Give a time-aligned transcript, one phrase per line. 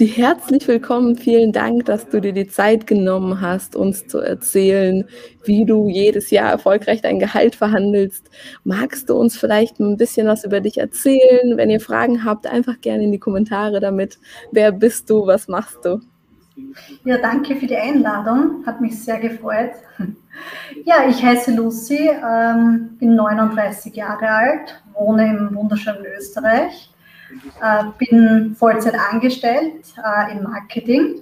[0.00, 1.16] Die herzlich willkommen.
[1.16, 5.04] Vielen Dank, dass du dir die Zeit genommen hast, uns zu erzählen,
[5.42, 8.30] wie du jedes Jahr erfolgreich dein Gehalt verhandelst.
[8.62, 11.56] Magst du uns vielleicht ein bisschen was über dich erzählen?
[11.56, 14.20] Wenn ihr Fragen habt, einfach gerne in die Kommentare damit.
[14.52, 15.26] Wer bist du?
[15.26, 16.00] Was machst du?
[17.04, 18.64] Ja, danke für die Einladung.
[18.66, 19.72] Hat mich sehr gefreut.
[20.84, 26.88] Ja, ich heiße Lucy, ähm, bin 39 Jahre alt, wohne im wunderschönen Österreich
[27.98, 31.16] bin Vollzeit angestellt äh, im Marketing.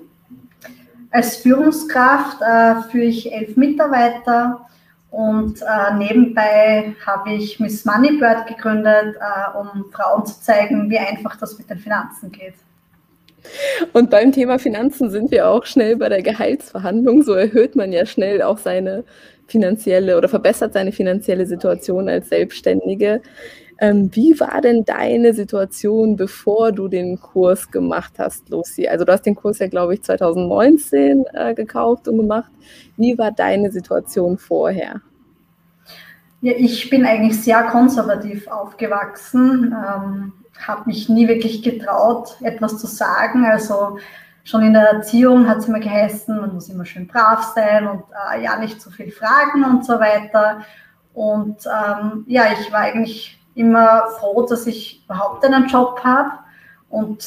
[1.10, 4.66] Als Führungskraft äh, führe ich elf Mitarbeiter
[5.10, 11.36] und äh, nebenbei habe ich Miss Moneybird gegründet, äh, um Frauen zu zeigen, wie einfach
[11.36, 12.54] das mit den Finanzen geht.
[13.92, 17.22] Und beim Thema Finanzen sind wir auch schnell bei der Gehaltsverhandlung.
[17.22, 19.04] So erhöht man ja schnell auch seine
[19.46, 23.22] finanzielle oder verbessert seine finanzielle Situation als Selbstständige.
[23.78, 28.88] Ähm, wie war denn deine Situation, bevor du den Kurs gemacht hast, Lucy?
[28.88, 32.50] Also du hast den Kurs ja, glaube ich, 2019 äh, gekauft und gemacht.
[32.96, 35.02] Wie war deine Situation vorher?
[36.40, 40.32] Ja, ich bin eigentlich sehr konservativ aufgewachsen, ähm,
[40.66, 43.44] habe mich nie wirklich getraut, etwas zu sagen.
[43.44, 43.98] Also
[44.44, 48.04] schon in der Erziehung hat es immer geheißen, man muss immer schön brav sein und
[48.32, 50.62] äh, ja nicht zu viel fragen und so weiter.
[51.12, 56.30] Und ähm, ja, ich war eigentlich immer froh, dass ich überhaupt einen Job habe.
[56.88, 57.26] Und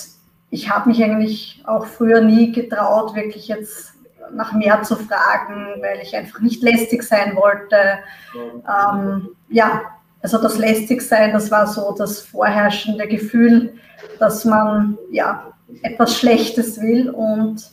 [0.49, 3.93] ich habe mich eigentlich auch früher nie getraut, wirklich jetzt
[4.31, 7.99] nach mehr zu fragen, weil ich einfach nicht lästig sein wollte.
[8.35, 9.81] Ähm, ja,
[10.21, 13.73] also das lästig sein, das war so das vorherrschende Gefühl,
[14.19, 15.51] dass man ja
[15.81, 17.69] etwas Schlechtes will und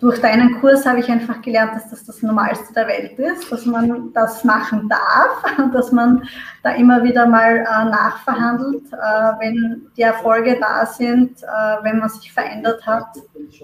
[0.00, 3.66] durch deinen Kurs habe ich einfach gelernt, dass das das Normalste der Welt ist, dass
[3.66, 5.42] man das machen darf,
[5.72, 6.22] dass man
[6.62, 8.96] da immer wieder mal äh, nachverhandelt, äh,
[9.40, 11.46] wenn die Erfolge da sind, äh,
[11.82, 13.06] wenn man sich verändert hat.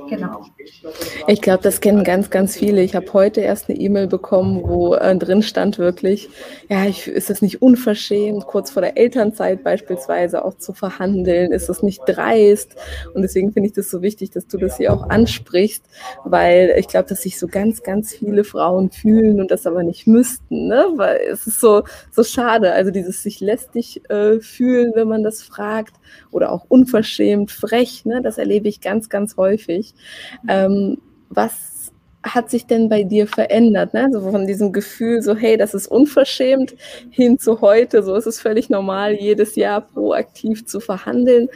[0.08, 0.46] Genau.
[1.28, 2.82] Ich glaube, das kennen ganz, ganz viele.
[2.82, 6.30] Ich habe heute erst eine E-Mail bekommen, wo drin stand wirklich,
[6.68, 11.52] ja, ich, ist es nicht unverschämt, kurz vor der Elternzeit beispielsweise auch zu verhandeln?
[11.52, 12.74] Ist es nicht dreist?
[13.14, 15.84] Und deswegen finde ich das so wichtig, dass du das hier auch ansprichst,
[16.24, 20.06] weil ich glaube, dass sich so ganz, ganz viele Frauen fühlen und das aber nicht
[20.06, 20.86] müssten, ne?
[20.96, 22.72] weil es ist so, so schade.
[22.72, 25.94] Also dieses sich lästig äh, fühlen, wenn man das fragt
[26.30, 28.22] oder auch unverschämt, frech, ne?
[28.22, 29.94] das erlebe ich ganz, ganz häufig.
[30.48, 30.98] Ähm,
[31.28, 31.92] was
[32.22, 33.92] hat sich denn bei dir verändert?
[33.92, 34.08] Ne?
[34.10, 36.74] So von diesem Gefühl, so hey, das ist unverschämt,
[37.10, 41.48] hin zu heute, so ist es völlig normal, jedes Jahr proaktiv zu verhandeln.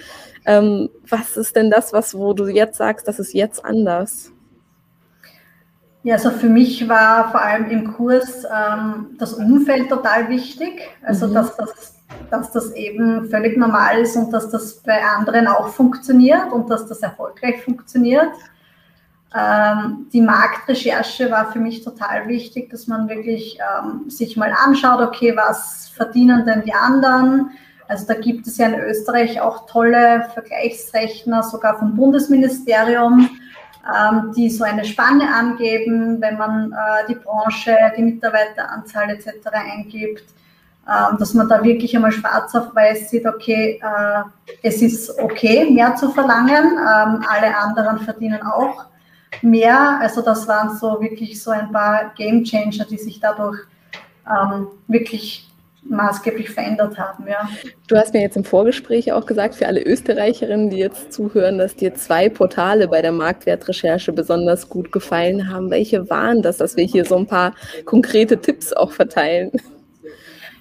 [0.45, 4.33] Ähm, was ist denn das, was, wo du jetzt sagst, das ist jetzt anders?
[6.05, 10.89] Ja, also für mich war vor allem im Kurs ähm, das Umfeld total wichtig.
[11.03, 11.35] Also mhm.
[11.35, 11.97] dass, das,
[12.31, 16.87] dass das eben völlig normal ist und dass das bei anderen auch funktioniert und dass
[16.87, 18.31] das erfolgreich funktioniert.
[19.37, 25.01] Ähm, die Marktrecherche war für mich total wichtig, dass man wirklich ähm, sich mal anschaut,
[25.01, 27.51] okay, was verdienen denn die anderen?
[27.89, 33.29] Also da gibt es ja in Österreich auch tolle Vergleichsrechner, sogar vom Bundesministerium
[33.87, 39.29] ähm, die so eine Spanne angeben, wenn man äh, die Branche, die Mitarbeiteranzahl etc.
[39.53, 40.25] eingibt,
[40.87, 44.23] ähm, dass man da wirklich einmal schwarz auf weiß sieht, okay, äh,
[44.63, 48.87] es ist okay, mehr zu verlangen, ähm, alle anderen verdienen auch
[49.43, 49.99] mehr.
[50.01, 53.59] Also das waren so wirklich so ein paar Game Changer, die sich dadurch
[54.27, 55.48] ähm, wirklich
[55.89, 57.27] maßgeblich verändert haben.
[57.27, 57.49] Ja.
[57.87, 61.77] Du hast mir jetzt im Vorgespräch auch gesagt, für alle Österreicherinnen, die jetzt zuhören, dass
[61.77, 65.71] dir zwei Portale bei der Marktwertrecherche besonders gut gefallen haben.
[65.71, 67.55] Welche waren das, dass wir hier so ein paar
[67.85, 69.53] konkrete Tipps auch verteilen?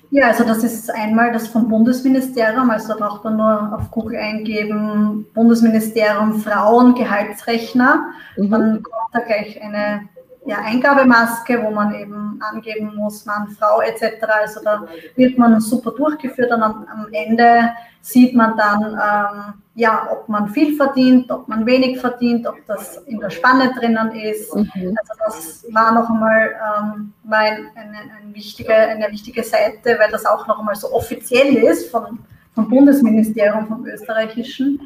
[0.09, 4.17] Ja, also das ist einmal das vom Bundesministerium, also da braucht man nur auf Google
[4.17, 8.05] eingeben, Bundesministerium Frauen Gehaltsrechner,
[8.37, 8.49] mhm.
[8.49, 10.07] dann kommt da gleich eine
[10.47, 14.23] ja, Eingabemaske, wo man eben angeben muss, Mann, Frau etc.
[14.41, 17.71] Also da wird man super durchgeführt und am, am Ende
[18.01, 22.97] sieht man dann, ähm, ja, ob man viel verdient, ob man wenig verdient, ob das
[23.07, 24.55] in der Spanne drinnen ist.
[24.55, 24.97] Mhm.
[24.97, 30.25] Also das war noch einmal ähm, ein, eine, eine, wichtige, eine wichtige Seite, weil das
[30.25, 32.19] auch noch einmal so offiziell ist vom,
[32.55, 34.79] vom Bundesministerium, vom österreichischen.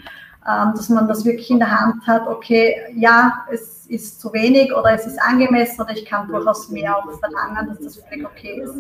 [0.48, 4.74] Ähm, dass man das wirklich in der Hand hat, okay, ja, es ist zu wenig
[4.74, 8.62] oder es ist angemessen oder ich kann durchaus mehr auch verlangen, dass das völlig okay
[8.64, 8.74] ist.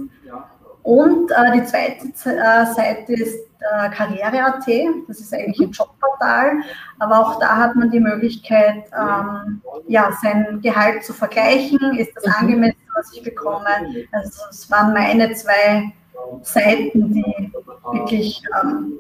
[0.84, 4.66] Und äh, die zweite äh, Seite ist äh, Karriere.at,
[5.08, 6.62] das ist eigentlich ein Jobportal,
[6.98, 12.26] aber auch da hat man die Möglichkeit, ähm, ja, sein Gehalt zu vergleichen, ist das
[12.26, 12.34] mhm.
[12.40, 13.68] angemessen, was ich bekomme.
[14.12, 15.94] Also es waren meine zwei
[16.42, 17.52] Seiten, die
[17.92, 18.94] wirklich ähm,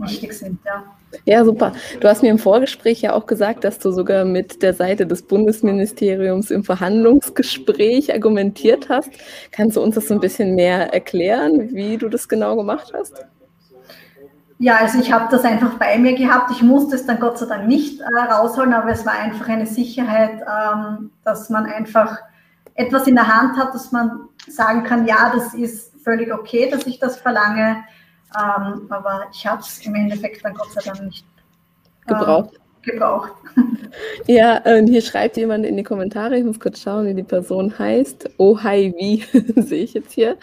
[0.00, 0.58] wichtig sind.
[0.64, 0.84] Ja.
[1.24, 1.72] ja, super.
[2.00, 5.22] Du hast mir im Vorgespräch ja auch gesagt, dass du sogar mit der Seite des
[5.22, 9.10] Bundesministeriums im Verhandlungsgespräch argumentiert hast.
[9.50, 13.24] Kannst du uns das so ein bisschen mehr erklären, wie du das genau gemacht hast?
[14.62, 16.50] Ja, also ich habe das einfach bei mir gehabt.
[16.50, 19.66] Ich musste es dann Gott sei Dank nicht äh, rausholen, aber es war einfach eine
[19.66, 22.18] Sicherheit, ähm, dass man einfach
[22.74, 26.86] etwas in der Hand hat, dass man sagen kann, ja, das ist völlig okay, dass
[26.86, 27.84] ich das verlange.
[28.36, 31.24] Ähm, aber ich habe es im Endeffekt dann Gott sei Dank nicht
[32.06, 32.60] äh, gebraucht.
[32.82, 33.32] gebraucht.
[34.26, 37.76] Ja, und hier schreibt jemand in die Kommentare, ich muss kurz schauen, wie die Person
[37.76, 38.30] heißt.
[38.36, 39.24] Oh, hi, wie
[39.60, 40.36] sehe ich jetzt hier,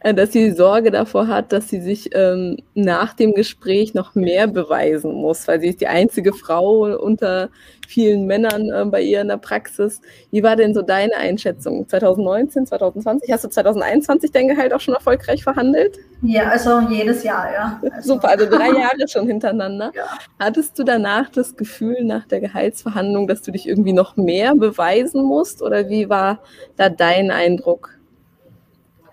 [0.00, 4.46] äh, dass sie Sorge davor hat, dass sie sich ähm, nach dem Gespräch noch mehr
[4.46, 7.48] beweisen muss, weil sie ist die einzige Frau unter
[7.90, 10.00] vielen Männern äh, bei ihr in der Praxis.
[10.30, 11.88] Wie war denn so deine Einschätzung?
[11.88, 13.32] 2019, 2020?
[13.32, 15.98] Hast du 2021 dein Gehalt auch schon erfolgreich verhandelt?
[16.22, 17.80] Ja, also jedes Jahr, ja.
[17.92, 18.14] Also.
[18.14, 19.90] Super, also drei Jahre schon hintereinander.
[19.94, 20.04] Ja.
[20.38, 25.24] Hattest du danach das Gefühl, nach der Gehaltsverhandlung, dass du dich irgendwie noch mehr beweisen
[25.24, 25.60] musst?
[25.60, 26.40] Oder wie war
[26.76, 27.99] da dein Eindruck?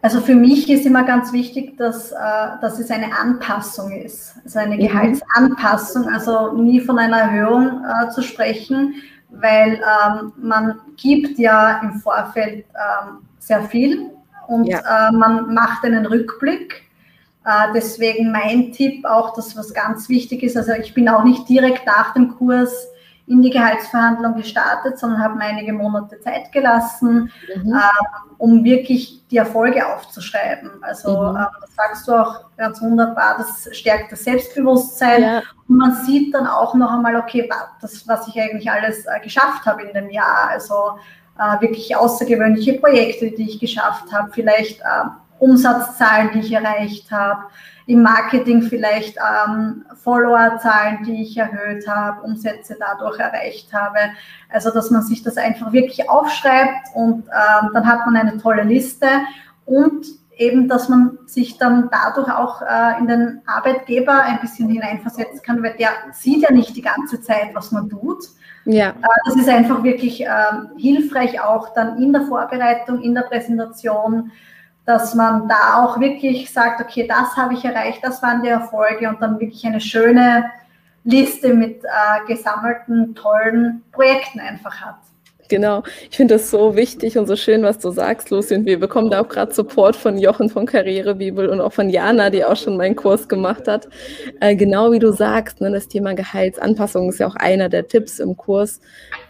[0.02, 2.16] Also für mich ist immer ganz wichtig, dass, äh,
[2.62, 4.80] dass es eine Anpassung ist, also eine mhm.
[4.80, 8.96] Gehaltsanpassung, also nie von einer Erhöhung äh, zu sprechen,
[9.30, 14.12] weil ähm, man gibt ja im Vorfeld ähm, sehr viel
[14.48, 15.10] und ja.
[15.10, 16.84] äh, man macht einen Rückblick.
[17.46, 21.50] Äh, deswegen mein Tipp auch, das was ganz wichtig ist, also ich bin auch nicht
[21.50, 22.88] direkt nach dem Kurs
[23.28, 27.74] in die Gehaltsverhandlung gestartet, sondern habe mir einige Monate Zeit gelassen, mhm.
[27.74, 27.80] äh,
[28.38, 30.72] um wirklich die Erfolge aufzuschreiben.
[30.82, 31.36] Also mhm.
[31.36, 35.22] äh, das sagst du auch ganz wunderbar, das stärkt das Selbstbewusstsein.
[35.22, 35.42] Ja.
[35.68, 37.50] Und man sieht dann auch noch einmal, okay,
[37.82, 40.50] das, was ich eigentlich alles äh, geschafft habe in dem Jahr.
[40.50, 40.98] Also
[41.38, 47.46] äh, wirklich außergewöhnliche Projekte, die ich geschafft habe, vielleicht äh, Umsatzzahlen, die ich erreicht habe
[47.88, 54.00] im Marketing vielleicht ähm, Followerzahlen, die ich erhöht habe, Umsätze dadurch erreicht habe.
[54.50, 58.64] Also dass man sich das einfach wirklich aufschreibt und ähm, dann hat man eine tolle
[58.64, 59.08] Liste
[59.66, 60.06] und
[60.38, 65.64] eben, dass man sich dann dadurch auch äh, in den Arbeitgeber ein bisschen hineinversetzen kann,
[65.64, 68.24] weil der sieht ja nicht die ganze Zeit, was man tut.
[68.66, 68.90] Ja.
[68.90, 68.94] Äh,
[69.26, 70.28] das ist einfach wirklich äh,
[70.78, 74.32] hilfreich auch dann in der Vorbereitung, in der Präsentation,
[74.88, 79.10] dass man da auch wirklich sagt, okay, das habe ich erreicht, das waren die Erfolge
[79.10, 80.50] und dann wirklich eine schöne
[81.04, 84.96] Liste mit äh, gesammelten tollen Projekten einfach hat.
[85.50, 85.84] Genau.
[86.10, 88.56] Ich finde das so wichtig und so schön, was du sagst, Lucy.
[88.56, 92.30] Und wir bekommen da auch gerade Support von Jochen von Karrierebibel und auch von Jana,
[92.30, 93.88] die auch schon meinen Kurs gemacht hat.
[94.42, 98.20] Äh, genau wie du sagst, ne, das Thema Gehaltsanpassung ist ja auch einer der Tipps
[98.20, 98.82] im Kurs.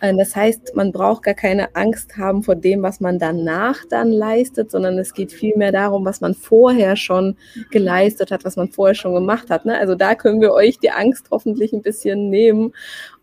[0.01, 4.11] Äh, das heißt, man braucht gar keine Angst haben vor dem, was man danach dann
[4.11, 7.37] leistet, sondern es geht vielmehr darum, was man vorher schon
[7.69, 9.65] geleistet hat, was man vorher schon gemacht hat.
[9.65, 9.77] Ne?
[9.77, 12.73] Also da können wir euch die Angst hoffentlich ein bisschen nehmen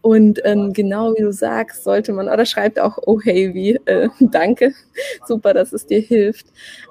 [0.05, 4.11] und ähm, genau wie du sagst, sollte man, oder schreibt auch, oh hey, wie, äh,
[4.21, 4.75] danke,
[5.27, 6.45] super, dass es dir hilft.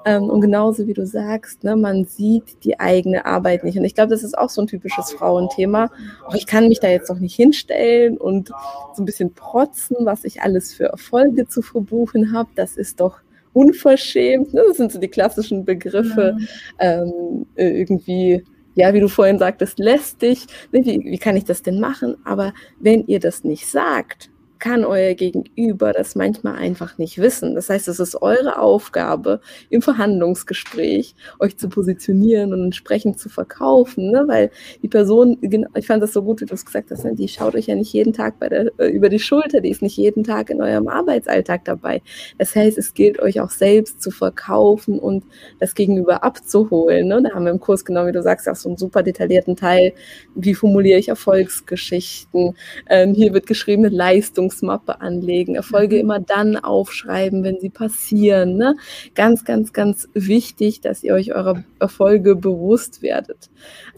[0.04, 3.78] Ähm, und genauso wie du sagst, ne, man sieht die eigene Arbeit nicht.
[3.78, 5.92] Und ich glaube, das ist auch so ein typisches Frauenthema.
[6.26, 8.50] Auch ich kann mich da jetzt noch nicht hinstellen und
[8.96, 12.50] so ein bisschen protzen, was ich alles für Erfolge zu verbuchen habe.
[12.56, 13.20] Das ist doch
[13.54, 14.56] unverschämt.
[14.56, 14.64] Ne?
[14.68, 16.36] Das sind so die klassischen Begriffe.
[16.36, 16.48] Mhm.
[16.80, 18.44] Ähm, irgendwie
[18.76, 22.18] ja, wie du vorhin sagtest, lästig, wie, wie kann ich das denn machen?
[22.26, 24.30] Aber wenn ihr das nicht sagt,
[24.64, 27.54] kann euer Gegenüber das manchmal einfach nicht wissen.
[27.54, 34.12] Das heißt, es ist eure Aufgabe im Verhandlungsgespräch, euch zu positionieren und entsprechend zu verkaufen,
[34.12, 34.24] ne?
[34.26, 34.52] weil
[34.82, 37.14] die Person, ich fand das so gut, wie du es gesagt hast, ne?
[37.14, 39.98] die schaut euch ja nicht jeden Tag der, äh, über die Schulter, die ist nicht
[39.98, 42.02] jeden Tag in eurem Arbeitsalltag dabei.
[42.38, 45.26] Das heißt, es gilt euch auch selbst zu verkaufen und
[45.60, 47.10] das Gegenüber abzuholen.
[47.10, 47.22] Ne?
[47.22, 49.92] Da haben wir im Kurs, genau wie du sagst, auch so einen super detaillierten Teil,
[50.36, 52.56] wie formuliere ich Erfolgsgeschichten.
[52.90, 56.02] Ähm, hier wird geschrieben mit Leistung Erinnerungsmappe anlegen, Erfolge mhm.
[56.02, 58.58] immer dann aufschreiben, wenn sie passieren.
[58.58, 58.76] Ne?
[59.16, 63.50] Ganz, ganz, ganz wichtig, dass ihr euch eurer Erfolge bewusst werdet.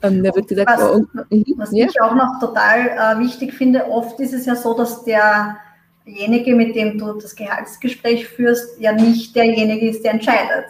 [0.02, 1.88] Ähm, da wird gesagt, was, oh, mhm, was ja?
[1.88, 6.76] ich auch noch total äh, wichtig finde, oft ist es ja so, dass derjenige, mit
[6.76, 10.66] dem du das Gehaltsgespräch führst, ja nicht derjenige ist, der entscheidet.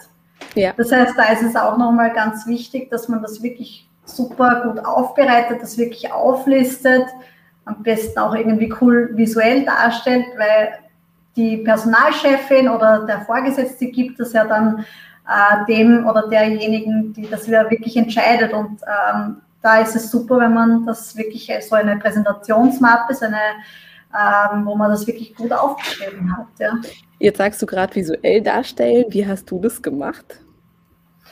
[0.54, 0.72] Ja.
[0.76, 4.84] Das heißt, da ist es auch nochmal ganz wichtig, dass man das wirklich super gut
[4.84, 7.04] aufbereitet, das wirklich auflistet,
[7.66, 10.78] am besten auch irgendwie cool visuell darstellt, weil
[11.36, 14.86] die Personalchefin oder der Vorgesetzte gibt es ja dann
[15.28, 18.52] äh, dem oder derjenigen, die das wieder wirklich entscheidet.
[18.52, 23.36] Und ähm, da ist es super, wenn man das wirklich so eine Präsentationsmappe, so eine,
[24.14, 26.46] ähm, wo man das wirklich gut aufgeschrieben hat.
[26.58, 26.72] Ja.
[27.18, 29.06] Jetzt sagst du gerade visuell darstellen.
[29.08, 30.40] Wie hast du das gemacht?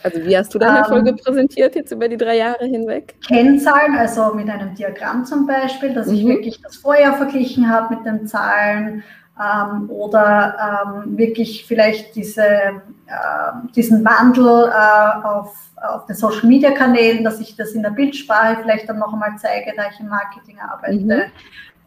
[0.05, 3.15] Also wie hast du deine ähm, Folge präsentiert jetzt über die drei Jahre hinweg?
[3.27, 6.15] Kennzahlen, also mit einem Diagramm zum Beispiel, dass mhm.
[6.15, 9.03] ich wirklich das Vorjahr verglichen habe mit den Zahlen
[9.41, 12.73] ähm, oder ähm, wirklich vielleicht diese, äh,
[13.75, 18.59] diesen Wandel äh, auf, auf den Social Media Kanälen, dass ich das in der Bildsprache
[18.61, 21.03] vielleicht dann noch einmal zeige, da ich im Marketing arbeite.
[21.03, 21.23] Mhm.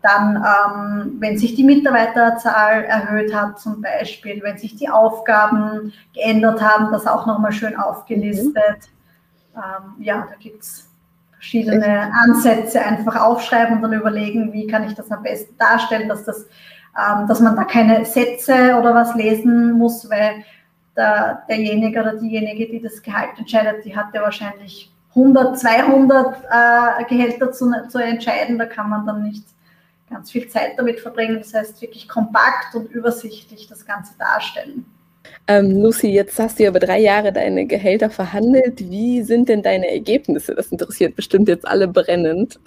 [0.08, 6.62] Dann, ähm, wenn sich die Mitarbeiterzahl erhöht hat, zum Beispiel, wenn sich die Aufgaben geändert
[6.62, 8.90] haben, das auch nochmal schön aufgelistet.
[9.54, 9.62] Mhm.
[9.62, 10.90] Ähm, ja, da gibt es
[11.34, 16.24] verschiedene Ansätze, einfach aufschreiben und dann überlegen, wie kann ich das am besten darstellen, dass
[16.24, 16.48] das
[16.98, 20.44] ähm, dass man da keine Sätze oder was lesen muss, weil
[20.96, 27.04] der, derjenige oder diejenige, die das Gehalt entscheidet, die hat ja wahrscheinlich 100, 200 äh,
[27.06, 28.58] Gehälter zu, zu entscheiden.
[28.58, 29.46] Da kann man dann nicht
[30.10, 31.38] ganz viel Zeit damit verbringen.
[31.40, 34.86] Das heißt, wirklich kompakt und übersichtlich das Ganze darstellen.
[35.48, 38.90] Ähm, Lucy, jetzt hast du ja über drei Jahre deine Gehälter verhandelt.
[38.90, 40.56] Wie sind denn deine Ergebnisse?
[40.56, 42.60] Das interessiert bestimmt jetzt alle brennend.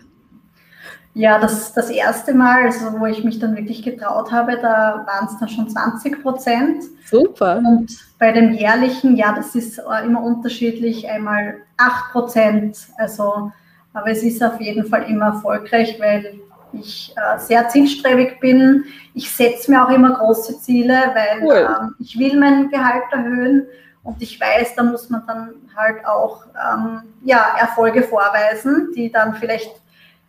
[1.12, 5.26] Ja, das, das erste Mal, also wo ich mich dann wirklich getraut habe, da waren
[5.26, 6.84] es dann schon 20 Prozent.
[7.04, 7.58] Super.
[7.58, 12.78] Und bei dem jährlichen, ja, das ist äh, immer unterschiedlich, einmal 8 Prozent.
[12.96, 13.50] Also,
[13.92, 16.40] aber es ist auf jeden Fall immer erfolgreich, weil
[16.72, 18.84] ich äh, sehr zielstrebig bin.
[19.14, 21.68] Ich setze mir auch immer große Ziele, weil cool.
[21.80, 23.66] ähm, ich will mein Gehalt erhöhen
[24.02, 29.34] und ich weiß, da muss man dann halt auch ähm, ja, Erfolge vorweisen, die dann
[29.34, 29.80] vielleicht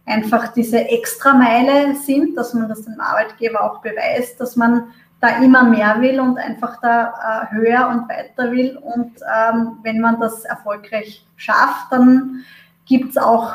[0.05, 5.63] einfach diese Extrameile sind, dass man das dem Arbeitgeber auch beweist, dass man da immer
[5.63, 8.77] mehr will und einfach da äh, höher und weiter will.
[8.77, 12.43] Und ähm, wenn man das erfolgreich schafft, dann
[12.85, 13.53] gibt es auch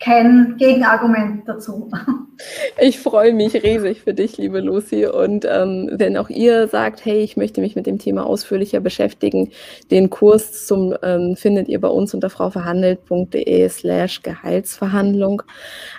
[0.00, 1.90] kein Gegenargument dazu.
[2.80, 5.04] Ich freue mich riesig für dich, liebe Lucy.
[5.04, 9.50] Und ähm, wenn auch ihr sagt, hey, ich möchte mich mit dem Thema ausführlicher beschäftigen,
[9.90, 15.42] den Kurs zum ähm, findet ihr bei uns unter frauverhandelt.de slash Gehaltsverhandlung.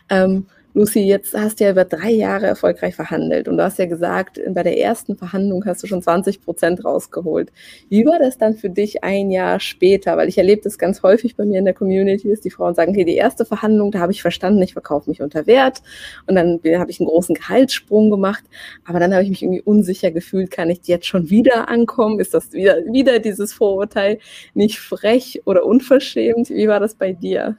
[0.09, 3.87] Ähm, Lucy, jetzt hast du ja über drei Jahre erfolgreich verhandelt und du hast ja
[3.87, 7.51] gesagt, bei der ersten Verhandlung hast du schon 20 Prozent rausgeholt.
[7.89, 10.15] Wie war das dann für dich ein Jahr später?
[10.15, 12.93] Weil ich erlebe das ganz häufig bei mir in der Community, dass die Frauen sagen,
[12.93, 15.81] hey, die erste Verhandlung, da habe ich verstanden, ich verkaufe mich unter Wert
[16.27, 18.45] und dann habe ich einen großen Gehaltssprung gemacht,
[18.85, 22.21] aber dann habe ich mich irgendwie unsicher gefühlt, kann ich jetzt schon wieder ankommen?
[22.21, 24.19] Ist das wieder, wieder dieses Vorurteil
[24.53, 26.49] nicht frech oder unverschämt?
[26.49, 27.57] Wie war das bei dir?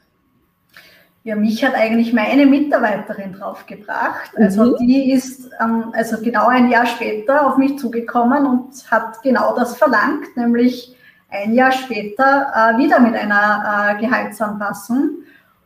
[1.24, 4.32] Ja, mich hat eigentlich meine Mitarbeiterin draufgebracht.
[4.36, 4.76] Also mhm.
[4.80, 9.76] die ist ähm, also genau ein Jahr später auf mich zugekommen und hat genau das
[9.76, 10.96] verlangt, nämlich
[11.30, 15.10] ein Jahr später äh, wieder mit einer äh, Gehaltsanpassung.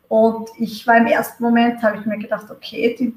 [0.09, 3.15] Und ich war im ersten Moment, habe ich mir gedacht, okay, die,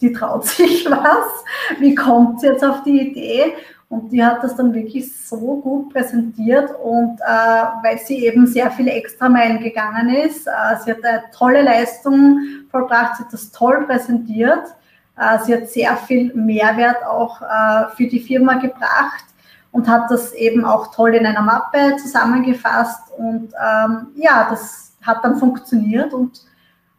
[0.00, 1.44] die traut sich was.
[1.78, 3.54] Wie kommt sie jetzt auf die Idee?
[3.90, 8.70] Und die hat das dann wirklich so gut präsentiert und äh, weil sie eben sehr
[8.70, 12.38] viele Extrameilen gegangen ist, äh, sie hat eine tolle Leistung
[12.70, 14.74] vollbracht, sie hat das toll präsentiert,
[15.16, 19.24] äh, sie hat sehr viel Mehrwert auch äh, für die Firma gebracht
[19.72, 23.10] und hat das eben auch toll in einer Mappe zusammengefasst.
[23.16, 26.42] Und ähm, ja, das hat dann funktioniert und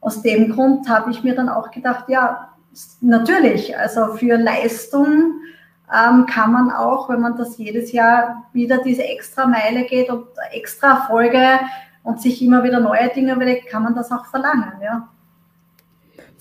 [0.01, 2.49] aus dem Grund habe ich mir dann auch gedacht, ja,
[3.01, 5.33] natürlich, also für Leistung
[5.93, 10.27] ähm, kann man auch, wenn man das jedes Jahr wieder diese extra Meile geht und
[10.51, 11.59] extra Folge
[12.03, 15.07] und sich immer wieder neue Dinge überlegt, kann man das auch verlangen, ja.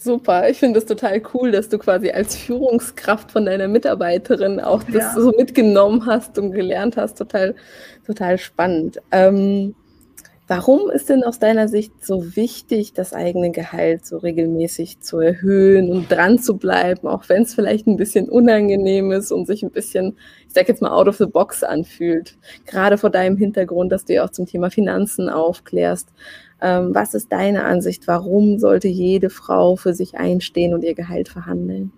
[0.01, 4.85] Super, ich finde es total cool, dass du quasi als Führungskraft von deiner Mitarbeiterin auch
[4.85, 5.15] das ja.
[5.15, 7.19] so mitgenommen hast und gelernt hast.
[7.19, 7.57] Total,
[8.07, 9.01] total spannend.
[9.11, 9.75] Ähm,
[10.51, 15.93] Warum ist denn aus deiner Sicht so wichtig, das eigene Gehalt so regelmäßig zu erhöhen
[15.93, 19.71] und dran zu bleiben, auch wenn es vielleicht ein bisschen unangenehm ist und sich ein
[19.71, 22.39] bisschen, ich sag jetzt mal, out of the box anfühlt?
[22.65, 26.09] Gerade vor deinem Hintergrund, dass du ja auch zum Thema Finanzen aufklärst.
[26.63, 28.09] Ähm, was ist deine Ansicht?
[28.09, 31.93] Warum sollte jede Frau für sich einstehen und ihr Gehalt verhandeln?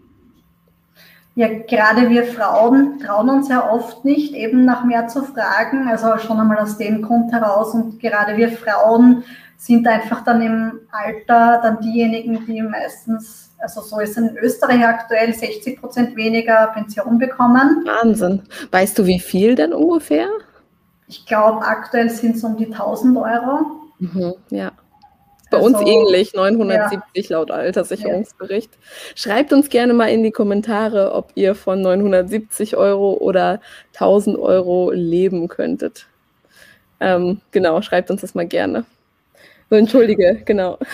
[1.37, 5.89] Ja, gerade wir Frauen trauen uns ja oft nicht, eben nach mehr zu fragen.
[5.89, 7.73] Also schon einmal aus dem Grund heraus.
[7.73, 9.23] Und gerade wir Frauen
[9.57, 15.33] sind einfach dann im Alter dann diejenigen, die meistens, also so ist in Österreich aktuell,
[15.33, 17.85] 60 Prozent weniger Pension bekommen.
[17.85, 18.43] Wahnsinn.
[18.71, 20.29] Weißt du, wie viel denn ungefähr?
[21.07, 23.67] Ich glaube, aktuell sind es um die 1000 Euro.
[23.99, 24.70] Mhm, ja.
[25.51, 27.37] Bei also, uns ähnlich, 970 ja.
[27.37, 28.71] laut Alterssicherungsbericht.
[29.17, 33.61] Schreibt uns gerne mal in die Kommentare, ob ihr von 970 Euro oder
[33.95, 36.07] 1000 Euro leben könntet.
[37.01, 38.85] Ähm, genau, schreibt uns das mal gerne.
[39.71, 40.79] So, entschuldige, genau.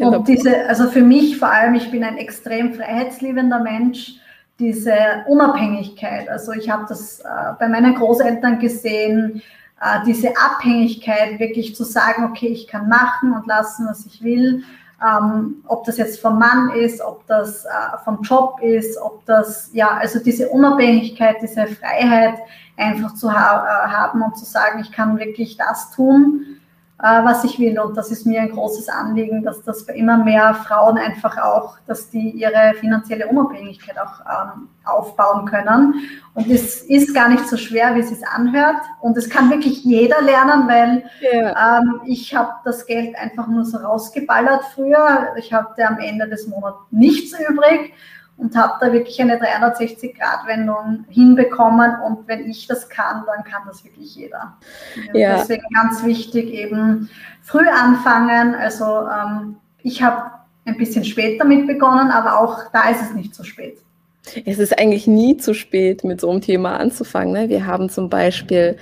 [0.00, 4.14] Und diese, also für mich vor allem, ich bin ein extrem freiheitsliebender Mensch,
[4.58, 4.94] diese
[5.26, 6.30] Unabhängigkeit.
[6.30, 7.24] Also ich habe das äh,
[7.58, 9.42] bei meinen Großeltern gesehen,
[10.06, 14.62] diese Abhängigkeit, wirklich zu sagen, okay, ich kann machen und lassen, was ich will.
[15.04, 17.68] Ähm, ob das jetzt vom Mann ist, ob das äh,
[18.04, 22.38] vom Job ist, ob das, ja, also diese Unabhängigkeit, diese Freiheit
[22.76, 26.61] einfach zu ha äh, haben und zu sagen, ich kann wirklich das tun, äh,
[27.06, 27.78] was ich will.
[27.80, 31.76] Und das ist mir ein großes Anliegen, dass das bei immer mehr Frauen einfach auch,
[31.86, 35.94] dass die ihre finanzielle Unabhängigkeit auch ähm, aufbauen können.
[36.34, 38.82] Und es ist gar nicht so schwer, wie es sich anhört.
[39.00, 41.78] Und es kann wirklich jeder lernen, weil yeah.
[41.78, 45.34] ähm, ich habe das Geld einfach nur so rausgeballert früher.
[45.36, 47.92] Ich hatte am Ende des Monats nichts übrig
[48.42, 51.92] und habe da wirklich eine 360-Grad-Wendung hinbekommen.
[52.04, 54.56] Und wenn ich das kann, dann kann das wirklich jeder.
[55.14, 55.36] Ja.
[55.36, 57.08] Deswegen ganz wichtig eben
[57.42, 58.56] früh anfangen.
[58.56, 60.32] Also ähm, ich habe
[60.64, 63.78] ein bisschen spät damit begonnen, aber auch da ist es nicht zu spät.
[64.44, 67.32] Es ist eigentlich nie zu spät, mit so einem Thema anzufangen.
[67.32, 67.48] Ne?
[67.48, 68.76] Wir haben zum Beispiel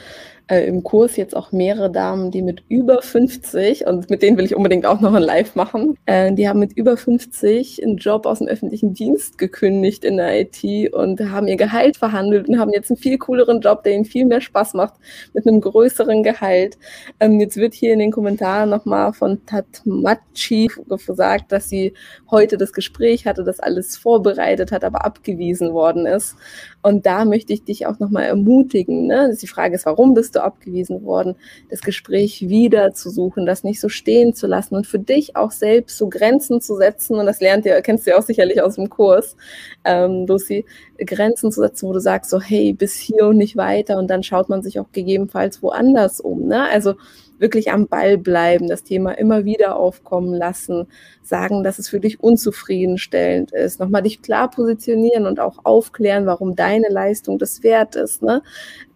[0.51, 4.45] äh, im Kurs jetzt auch mehrere Damen, die mit über 50, und mit denen will
[4.45, 8.27] ich unbedingt auch noch ein Live machen, äh, die haben mit über 50 einen Job
[8.27, 12.73] aus dem öffentlichen Dienst gekündigt in der IT und haben ihr Gehalt verhandelt und haben
[12.73, 14.95] jetzt einen viel cooleren Job, der ihnen viel mehr Spaß macht,
[15.33, 16.79] mit einem größeren Gehalt.
[17.21, 20.69] Ähm, jetzt wird hier in den Kommentaren nochmal von Tatmachi
[21.07, 21.95] gesagt, dass sie
[22.31, 26.37] heute das Gespräch hatte, das alles vorbereitet hat, aber abgewiesen worden ist.
[26.83, 29.07] Und da möchte ich dich auch nochmal ermutigen.
[29.07, 29.37] Ne?
[29.41, 31.37] Die Frage ist, warum bist du abgewiesen worden?
[31.71, 35.51] Das Gespräch wieder zu suchen, das nicht so stehen zu lassen und für dich auch
[35.51, 37.17] selbst so Grenzen zu setzen.
[37.17, 39.37] Und das lernt ihr, kennst du ja auch sicherlich aus dem Kurs,
[39.85, 40.65] ähm, Lucy,
[40.99, 43.99] Grenzen zu setzen, wo du sagst so, hey, bis hier und nicht weiter.
[43.99, 46.47] Und dann schaut man sich auch gegebenenfalls woanders um.
[46.47, 46.69] Ne?
[46.71, 46.95] Also
[47.41, 50.87] wirklich am Ball bleiben, das Thema immer wieder aufkommen lassen,
[51.23, 56.55] sagen, dass es für dich unzufriedenstellend ist, nochmal dich klar positionieren und auch aufklären, warum
[56.55, 58.23] deine Leistung das wert ist.
[58.23, 58.43] Ne?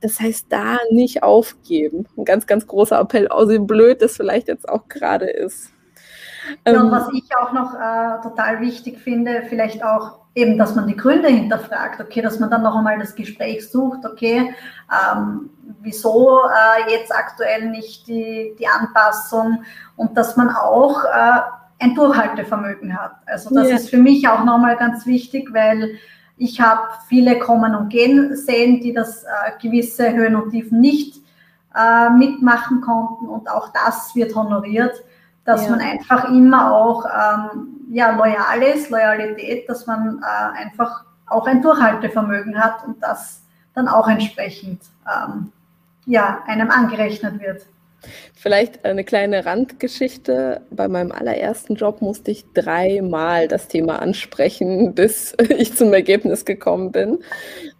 [0.01, 2.07] Das heißt, da nicht aufgeben.
[2.17, 5.74] Ein ganz, ganz großer Appell, auch so blöd das vielleicht jetzt auch gerade ist.
[6.67, 10.75] Ja, und ähm, was ich auch noch äh, total wichtig finde, vielleicht auch eben, dass
[10.75, 14.55] man die Gründe hinterfragt, okay, dass man dann noch einmal das Gespräch sucht, okay,
[14.91, 19.63] ähm, wieso äh, jetzt aktuell nicht die, die Anpassung
[19.97, 21.41] und dass man auch äh,
[21.79, 23.13] ein Durchhaltevermögen hat.
[23.27, 23.77] Also das ja.
[23.77, 25.97] ist für mich auch nochmal ganz wichtig, weil
[26.37, 29.27] ich habe viele kommen und gehen sehen, die das äh,
[29.63, 31.21] gewisse Höhen und Tiefen nicht
[31.75, 35.03] äh, mitmachen konnten und auch das wird honoriert
[35.45, 35.71] dass ja.
[35.71, 41.63] man einfach immer auch ähm, ja, loyal ist, Loyalität, dass man äh, einfach auch ein
[41.63, 43.43] Durchhaltevermögen hat und das
[43.75, 45.53] dann auch entsprechend ähm,
[46.07, 47.67] ja, einem angerechnet wird.
[48.35, 50.63] Vielleicht eine kleine Randgeschichte.
[50.71, 56.93] Bei meinem allerersten Job musste ich dreimal das Thema ansprechen, bis ich zum Ergebnis gekommen
[56.93, 57.21] bin.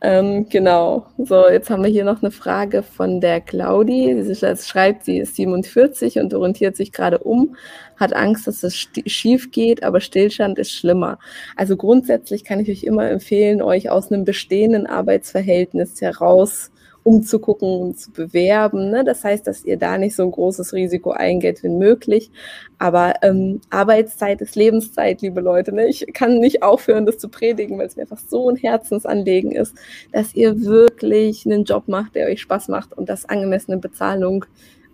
[0.01, 1.07] Ähm, genau.
[1.19, 4.23] So, jetzt haben wir hier noch eine Frage von der Claudi.
[4.23, 7.57] Sie schreibt, sie ist 47 und orientiert sich gerade um,
[7.97, 11.19] hat Angst, dass es schief geht, aber Stillstand ist schlimmer.
[11.57, 16.71] Also grundsätzlich kann ich euch immer empfehlen, euch aus einem bestehenden Arbeitsverhältnis heraus
[17.05, 18.91] umzugucken und zu bewerben.
[18.91, 19.05] Ne?
[19.05, 22.31] Das heißt, dass ihr da nicht so ein großes Risiko eingeht wie möglich.
[22.79, 25.73] Aber ähm, Arbeitszeit ist Lebenszeit, liebe Leute.
[25.73, 25.87] Ne?
[25.87, 29.77] Ich kann nicht aufhören, das zu predigen, weil es mir einfach so ein Herzensanliegen ist,
[30.13, 34.47] dass ihr wirklich einen Job macht, der euch Spaß macht und dass angemessene Bezahlung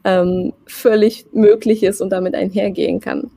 [0.03, 3.31] ähm, völlig möglich ist und damit einhergehen kann.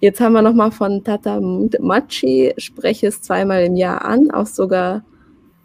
[0.00, 5.04] Jetzt haben wir nochmal von Tata Machi, spreche es zweimal im Jahr an, auch sogar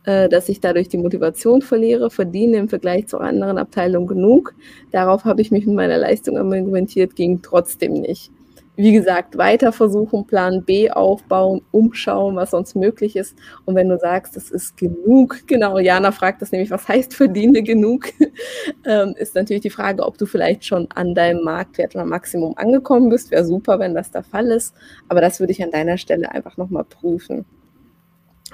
[0.05, 4.53] äh, dass ich dadurch die Motivation verliere, verdiene im Vergleich zu anderen Abteilungen genug.
[4.91, 8.31] Darauf habe ich mich mit meiner Leistung argumentiert, ging trotzdem nicht.
[8.77, 13.37] Wie gesagt, weiter versuchen, Plan B aufbauen, umschauen, was sonst möglich ist.
[13.63, 17.63] Und wenn du sagst, das ist genug, genau, Jana fragt das nämlich, was heißt verdiene
[17.63, 18.07] genug,
[18.85, 23.07] ähm, ist natürlich die Frage, ob du vielleicht schon an deinem Marktwert oder Maximum angekommen
[23.09, 23.31] bist.
[23.31, 24.75] Wäre super, wenn das der Fall ist.
[25.07, 27.45] Aber das würde ich an deiner Stelle einfach nochmal prüfen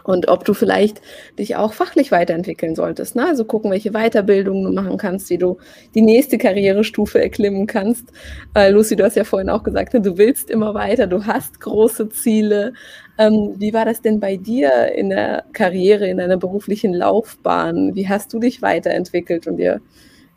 [0.03, 1.01] und ob du vielleicht
[1.37, 3.15] dich auch fachlich weiterentwickeln solltest.
[3.15, 3.25] Ne?
[3.25, 5.57] Also gucken, welche Weiterbildungen du machen kannst, wie du
[5.95, 8.11] die nächste Karrierestufe erklimmen kannst.
[8.55, 11.59] Äh, Lucy, du hast ja vorhin auch gesagt, ne, du willst immer weiter, du hast
[11.59, 12.73] große Ziele.
[13.17, 17.95] Ähm, wie war das denn bei dir in der Karriere, in deiner beruflichen Laufbahn?
[17.95, 19.81] Wie hast du dich weiterentwickelt und dir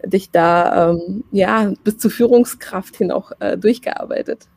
[0.05, 4.49] dich da ähm, ja bis zur Führungskraft hin auch äh, durchgearbeitet?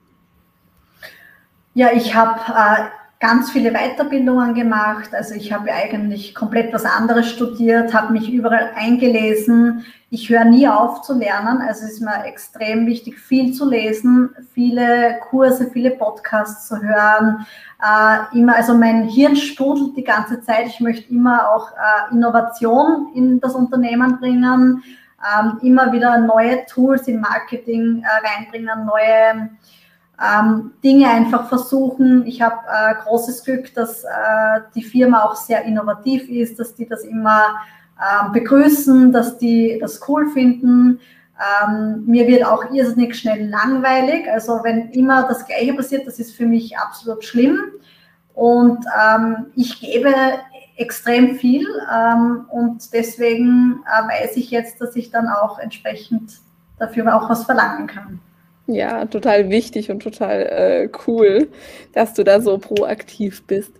[1.73, 2.85] Ja, ich habe äh,
[3.19, 5.13] ganz viele Weiterbildungen gemacht.
[5.13, 9.85] Also ich habe eigentlich komplett was anderes studiert, habe mich überall eingelesen.
[10.09, 11.59] Ich höre nie auf zu lernen.
[11.61, 17.45] Also es ist mir extrem wichtig, viel zu lesen, viele Kurse, viele Podcasts zu hören.
[17.83, 20.67] Äh, immer, also mein Hirn sprudelt die ganze Zeit.
[20.67, 24.83] Ich möchte immer auch äh, Innovation in das Unternehmen bringen,
[25.39, 29.49] ähm, immer wieder neue Tools im Marketing äh, reinbringen, neue
[30.19, 32.25] ähm, Dinge einfach versuchen.
[32.25, 36.87] Ich habe äh, großes Glück, dass äh, die Firma auch sehr innovativ ist, dass die
[36.87, 37.55] das immer
[37.99, 40.99] äh, begrüßen, dass die das cool finden.
[41.37, 44.27] Ähm, mir wird auch irrsinnig schnell langweilig.
[44.31, 47.59] Also wenn immer das Gleiche passiert, das ist für mich absolut schlimm.
[48.33, 50.13] Und ähm, ich gebe
[50.77, 56.39] extrem viel ähm, und deswegen äh, weiß ich jetzt, dass ich dann auch entsprechend
[56.77, 58.19] dafür auch was verlangen kann.
[58.69, 61.47] Ja, total wichtig und total äh, cool,
[61.93, 63.71] dass du da so proaktiv bist.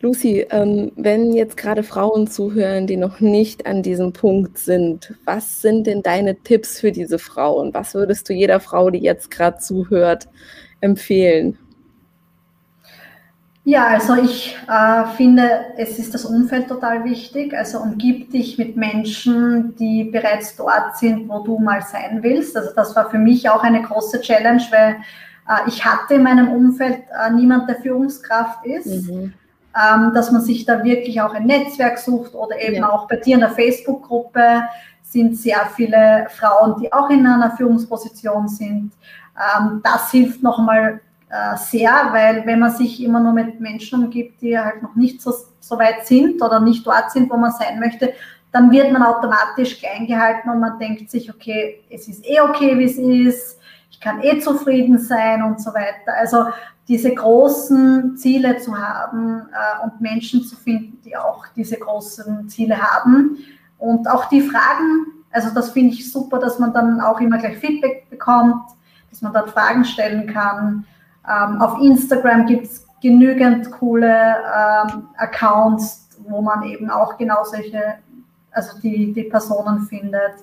[0.00, 5.62] Lucy, ähm, wenn jetzt gerade Frauen zuhören, die noch nicht an diesem Punkt sind, was
[5.62, 7.72] sind denn deine Tipps für diese Frauen?
[7.72, 10.28] Was würdest du jeder Frau, die jetzt gerade zuhört,
[10.80, 11.56] empfehlen?
[13.64, 17.54] Ja, also ich äh, finde, es ist das Umfeld total wichtig.
[17.56, 22.56] Also umgib dich mit Menschen, die bereits dort sind, wo du mal sein willst.
[22.56, 24.96] Also das war für mich auch eine große Challenge, weil
[25.48, 29.08] äh, ich hatte in meinem Umfeld äh, niemand, der Führungskraft ist.
[29.08, 29.34] Mhm.
[29.74, 32.90] Ähm, dass man sich da wirklich auch ein Netzwerk sucht oder eben ja.
[32.90, 34.64] auch bei dir in der Facebook-Gruppe
[35.02, 38.92] sind sehr viele Frauen, die auch in einer Führungsposition sind.
[39.34, 41.00] Ähm, das hilft nochmal
[41.56, 45.32] sehr, weil wenn man sich immer nur mit Menschen umgibt, die halt noch nicht so,
[45.60, 48.12] so weit sind oder nicht dort sind, wo man sein möchte,
[48.52, 52.78] dann wird man automatisch klein gehalten und man denkt sich, okay, es ist eh okay,
[52.78, 53.58] wie es ist,
[53.90, 56.14] ich kann eh zufrieden sein und so weiter.
[56.18, 56.46] Also
[56.86, 62.76] diese großen Ziele zu haben äh, und Menschen zu finden, die auch diese großen Ziele
[62.76, 63.38] haben
[63.78, 67.56] und auch die Fragen, also das finde ich super, dass man dann auch immer gleich
[67.56, 68.64] Feedback bekommt,
[69.10, 70.84] dass man dort Fragen stellen kann.
[71.28, 77.94] Ähm, auf Instagram gibt es genügend coole ähm, Accounts, wo man eben auch genau solche,
[78.50, 80.34] also die, die Personen findet.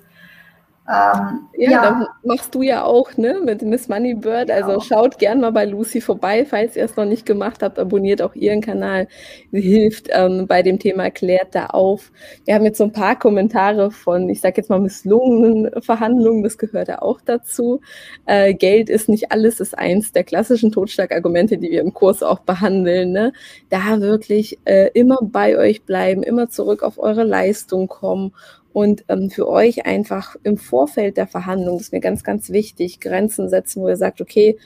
[0.91, 4.49] Ähm, ja, ja, das machst du ja auch, ne, mit Miss Moneybird.
[4.49, 4.79] Also genau.
[4.81, 7.77] schaut gern mal bei Lucy vorbei, falls ihr es noch nicht gemacht habt.
[7.77, 9.07] Abonniert auch ihren Kanal.
[9.51, 12.11] Sie hilft ähm, bei dem Thema Klärt da auf.
[12.45, 16.41] Wir haben jetzt so ein paar Kommentare von, ich sag jetzt mal, misslungenen Verhandlungen.
[16.41, 17.81] Das gehört ja auch dazu.
[18.25, 22.39] Äh, Geld ist nicht alles, ist eins der klassischen Totschlagargumente, die wir im Kurs auch
[22.39, 23.11] behandeln.
[23.11, 23.33] Ne?
[23.69, 28.33] Da wirklich äh, immer bei euch bleiben, immer zurück auf eure Leistung kommen
[28.73, 32.99] und ähm, für euch einfach im Vorfeld der Verhandlung, das ist mir ganz, ganz wichtig,
[32.99, 34.57] Grenzen setzen, wo ihr sagt, okay,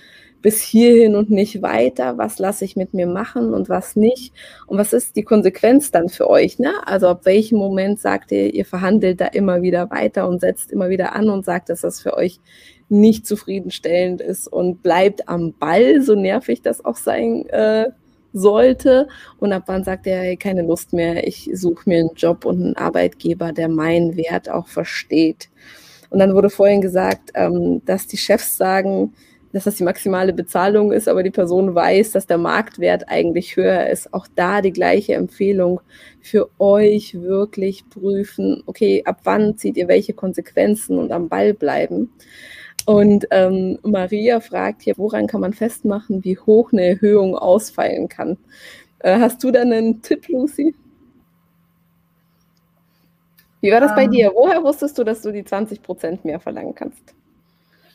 [0.43, 4.33] bis hierhin und nicht weiter, was lasse ich mit mir machen und was nicht
[4.67, 6.73] und was ist die Konsequenz dann für euch, ne?
[6.85, 10.89] Also ab welchem Moment sagt ihr, ihr verhandelt da immer wieder weiter und setzt immer
[10.89, 12.39] wieder an und sagt, dass das für euch
[12.89, 17.89] nicht zufriedenstellend ist und bleibt am Ball, so nervig das auch sein äh,
[18.33, 19.07] sollte
[19.39, 22.61] und ab wann sagt er, hey, keine Lust mehr, ich suche mir einen Job und
[22.61, 25.49] einen Arbeitgeber, der meinen Wert auch versteht.
[26.09, 29.13] Und dann wurde vorhin gesagt, ähm, dass die Chefs sagen,
[29.53, 33.87] dass das die maximale Bezahlung ist, aber die Person weiß, dass der Marktwert eigentlich höher
[33.87, 34.11] ist.
[34.13, 35.79] Auch da die gleiche Empfehlung
[36.21, 42.11] für euch wirklich prüfen, okay, ab wann zieht ihr welche Konsequenzen und am Ball bleiben.
[42.85, 48.37] Und ähm, Maria fragt hier, woran kann man festmachen, wie hoch eine Erhöhung ausfallen kann?
[48.99, 50.75] Äh, hast du da einen Tipp, Lucy?
[53.61, 54.11] Wie war das um, bei ähm.
[54.11, 54.31] dir?
[54.35, 57.15] Woher wusstest du, dass du die 20 Prozent mehr verlangen kannst?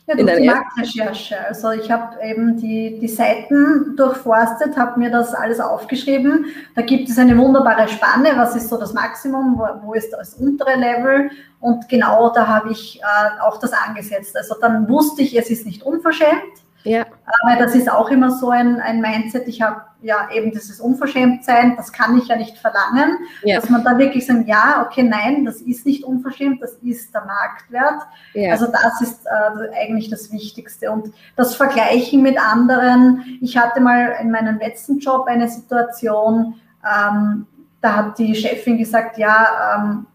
[0.07, 1.35] Ja, durch die Marktrecherche.
[1.47, 6.47] Also ich habe eben die, die Seiten durchforstet, habe mir das alles aufgeschrieben.
[6.75, 10.33] Da gibt es eine wunderbare Spanne, was ist so das Maximum, wo, wo ist das
[10.33, 14.35] untere Level und genau da habe ich äh, auch das angesetzt.
[14.37, 17.05] Also dann wusste ich, es ist nicht unverschämt, ja.
[17.41, 19.47] Aber das ist auch immer so ein, ein Mindset.
[19.47, 23.59] Ich habe ja eben dieses Unverschämtsein, das kann ich ja nicht verlangen, ja.
[23.59, 27.25] dass man da wirklich sagt, ja, okay, nein, das ist nicht unverschämt, das ist der
[27.25, 28.01] Marktwert.
[28.33, 28.51] Ja.
[28.51, 30.91] Also das ist äh, eigentlich das Wichtigste.
[30.91, 33.39] Und das Vergleichen mit anderen.
[33.41, 37.45] Ich hatte mal in meinem letzten Job eine Situation, ähm,
[37.81, 40.05] da hat die Chefin gesagt, ja, ähm,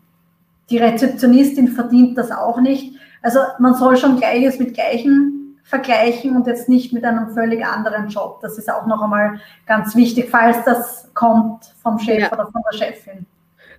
[0.70, 2.94] die Rezeptionistin verdient das auch nicht.
[3.22, 8.08] Also man soll schon Gleiches mit Gleichen vergleichen und jetzt nicht mit einem völlig anderen
[8.08, 8.40] Job.
[8.42, 12.32] Das ist auch noch einmal ganz wichtig, falls das kommt vom Chef ja.
[12.32, 13.26] oder von der Chefin.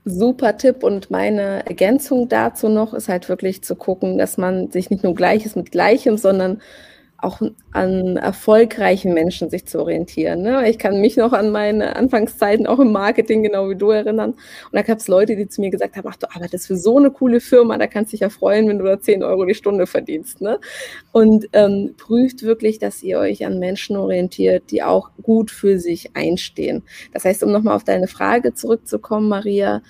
[0.03, 4.89] Super Tipp und meine Ergänzung dazu noch ist halt wirklich zu gucken, dass man sich
[4.89, 6.61] nicht nur Gleiches mit Gleichem, sondern
[7.25, 10.43] auch an erfolgreichen Menschen sich zu orientieren.
[10.43, 10.69] Ne?
[10.69, 14.31] Ich kann mich noch an meine Anfangszeiten auch im Marketing genau wie du erinnern.
[14.31, 14.39] Und
[14.71, 17.11] da gab es Leute, die zu mir gesagt haben, ach, du arbeitest für so eine
[17.11, 19.87] coole Firma, da kannst du dich ja freuen, wenn du da 10 Euro die Stunde
[19.87, 20.39] verdienst.
[20.39, 20.59] Ne?
[21.11, 26.15] Und ähm, prüft wirklich, dass ihr euch an Menschen orientiert, die auch gut für sich
[26.15, 26.83] einstehen.
[27.11, 29.81] Das heißt, um nochmal auf deine Frage zurückzukommen, Maria,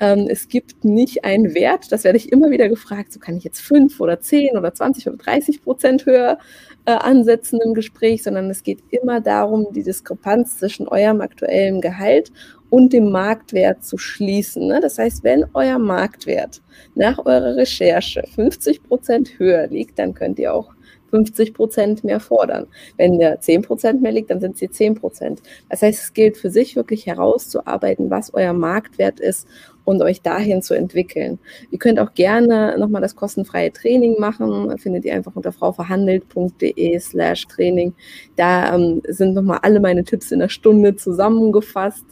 [0.00, 3.44] ähm, es gibt nicht einen Wert, das werde ich immer wieder gefragt, so kann ich
[3.44, 6.38] jetzt fünf oder zehn oder 20 oder 30 Prozent höher
[6.86, 12.32] äh, ansetzen im Gespräch, sondern es geht immer darum, die Diskrepanz zwischen eurem aktuellen Gehalt
[12.70, 14.66] und dem Marktwert zu schließen.
[14.66, 14.80] Ne?
[14.80, 16.60] Das heißt, wenn euer Marktwert
[16.94, 20.74] nach eurer Recherche 50 Prozent höher liegt, dann könnt ihr auch
[21.10, 22.66] 50 Prozent mehr fordern.
[22.96, 25.42] Wenn der 10 Prozent mehr liegt, dann sind sie 10 Prozent.
[25.70, 29.46] Das heißt, es gilt für sich wirklich herauszuarbeiten, was euer Marktwert ist
[29.84, 31.38] und euch dahin zu entwickeln.
[31.70, 34.76] Ihr könnt auch gerne nochmal das kostenfreie Training machen.
[34.78, 37.94] Findet ihr einfach unter frauverhandelt.de slash Training.
[38.36, 42.04] Da ähm, sind nochmal alle meine Tipps in der Stunde zusammengefasst.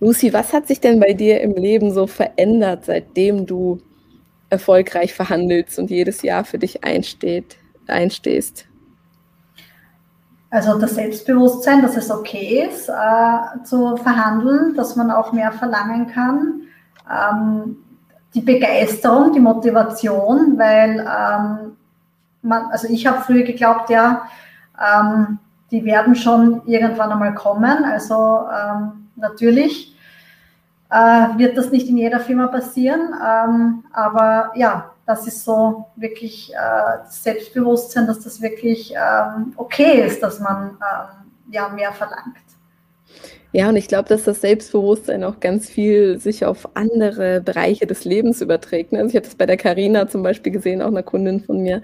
[0.00, 3.80] Lucy, was hat sich denn bei dir im Leben so verändert, seitdem du
[4.48, 7.56] erfolgreich verhandelst und jedes Jahr für dich einsteht,
[7.86, 8.66] einstehst?
[10.50, 16.08] Also das Selbstbewusstsein, dass es okay ist, äh, zu verhandeln, dass man auch mehr verlangen
[16.08, 16.62] kann.
[17.10, 17.76] Ähm,
[18.34, 21.76] die Begeisterung, die Motivation, weil ähm,
[22.42, 24.22] man, also ich habe früher geglaubt, ja,
[24.78, 25.38] ähm,
[25.70, 27.84] die werden schon irgendwann einmal kommen.
[27.84, 29.96] Also ähm, natürlich
[30.90, 36.52] äh, wird das nicht in jeder Firma passieren, ähm, aber ja, das ist so wirklich
[36.52, 40.78] äh, das Selbstbewusstsein, dass das wirklich ähm, okay ist, dass man
[41.50, 42.36] ja mehr verlangt.
[43.52, 48.04] Ja, und ich glaube, dass das Selbstbewusstsein auch ganz viel sich auf andere Bereiche des
[48.04, 48.92] Lebens überträgt.
[48.92, 48.98] Ne?
[49.00, 51.82] Also ich habe das bei der Carina zum Beispiel gesehen, auch eine Kundin von mir,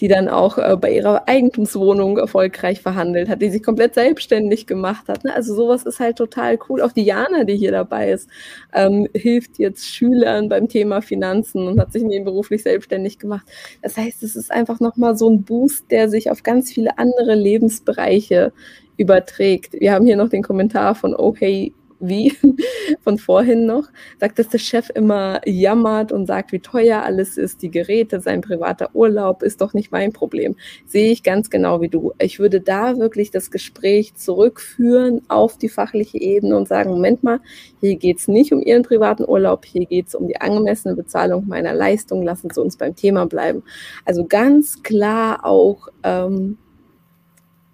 [0.00, 5.08] die dann auch äh, bei ihrer Eigentumswohnung erfolgreich verhandelt hat, die sich komplett selbstständig gemacht
[5.08, 5.24] hat.
[5.24, 5.34] Ne?
[5.34, 6.82] Also sowas ist halt total cool.
[6.82, 8.28] Auch Diana, die hier dabei ist,
[8.74, 13.46] ähm, hilft jetzt Schülern beim Thema Finanzen und hat sich nebenberuflich selbstständig gemacht.
[13.80, 17.34] Das heißt, es ist einfach nochmal so ein Boost, der sich auf ganz viele andere
[17.34, 18.52] Lebensbereiche
[18.96, 19.74] überträgt.
[19.74, 22.32] Wir haben hier noch den Kommentar von hey, wie
[23.02, 27.62] von vorhin noch, sagt, dass der Chef immer jammert und sagt, wie teuer alles ist,
[27.62, 30.56] die Geräte, sein privater Urlaub ist doch nicht mein Problem.
[30.86, 32.12] Sehe ich ganz genau wie du.
[32.18, 37.40] Ich würde da wirklich das Gespräch zurückführen auf die fachliche Ebene und sagen, Moment mal,
[37.80, 41.46] hier geht es nicht um Ihren privaten Urlaub, hier geht es um die angemessene Bezahlung
[41.46, 43.62] meiner Leistung, lassen Sie uns beim Thema bleiben.
[44.04, 46.58] Also ganz klar auch ähm,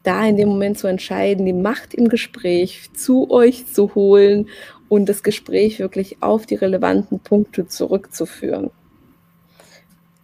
[0.02, 4.48] da in dem Moment zu entscheiden, die Macht im Gespräch zu euch zu holen
[4.88, 8.70] und das Gespräch wirklich auf die relevanten Punkte zurückzuführen.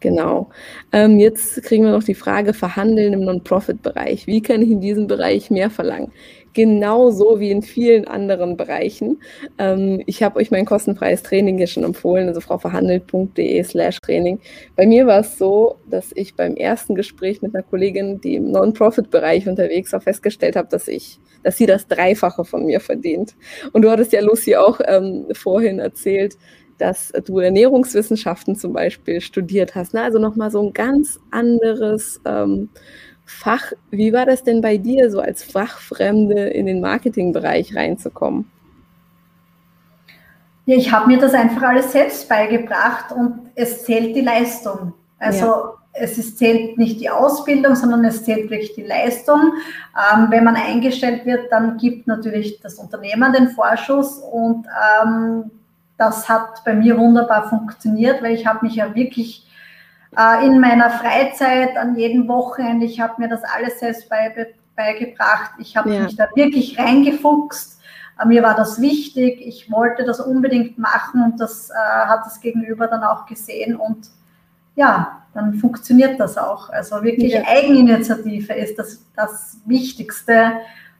[0.00, 0.50] Genau.
[0.92, 4.26] Ähm, jetzt kriegen wir noch die Frage, verhandeln im Non-Profit-Bereich.
[4.28, 6.12] Wie kann ich in diesem Bereich mehr verlangen?
[6.52, 9.20] Genauso wie in vielen anderen Bereichen.
[9.58, 14.40] Ähm, ich habe euch mein kostenfreies Training hier schon empfohlen, also frauverhandelt.de slash Training.
[14.76, 18.50] Bei mir war es so, dass ich beim ersten Gespräch mit einer Kollegin, die im
[18.50, 23.34] Non-Profit-Bereich unterwegs war, festgestellt habe, dass ich, dass sie das Dreifache von mir verdient.
[23.72, 26.36] Und du hattest ja, Lucy, auch ähm, vorhin erzählt,
[26.78, 29.94] dass du Ernährungswissenschaften zum Beispiel studiert hast.
[29.94, 30.02] Ne?
[30.02, 32.70] Also nochmal so ein ganz anderes ähm,
[33.28, 33.72] Fach.
[33.90, 38.50] Wie war das denn bei dir, so als Fachfremde in den Marketingbereich reinzukommen?
[40.64, 44.94] Ja, ich habe mir das einfach alles selbst beigebracht und es zählt die Leistung.
[45.18, 45.74] Also ja.
[45.92, 49.52] es ist, zählt nicht die Ausbildung, sondern es zählt wirklich die Leistung.
[49.94, 54.66] Ähm, wenn man eingestellt wird, dann gibt natürlich das Unternehmen den Vorschuss und
[55.02, 55.50] ähm,
[55.98, 59.47] das hat bei mir wunderbar funktioniert, weil ich habe mich ja wirklich
[60.16, 62.86] äh, in meiner Freizeit, an jedem Wochenende.
[62.86, 65.52] Ich habe mir das alles selbst bei, beigebracht.
[65.58, 66.00] Ich habe ja.
[66.02, 67.80] mich da wirklich reingefuchst.
[68.20, 69.40] Äh, mir war das wichtig.
[69.40, 73.76] Ich wollte das unbedingt machen und das äh, hat das Gegenüber dann auch gesehen.
[73.76, 74.08] Und
[74.76, 76.70] ja, dann funktioniert das auch.
[76.70, 77.42] Also wirklich ja.
[77.46, 80.52] Eigeninitiative ist das, das Wichtigste,